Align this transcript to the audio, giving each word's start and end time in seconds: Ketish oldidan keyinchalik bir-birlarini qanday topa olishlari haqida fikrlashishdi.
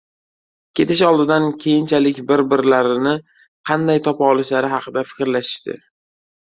Ketish 0.79 1.03
oldidan 1.09 1.45
keyinchalik 1.65 2.21
bir-birlarini 2.33 3.15
qanday 3.71 4.05
topa 4.09 4.35
olishlari 4.35 4.77
haqida 4.77 5.09
fikrlashishdi. 5.13 5.81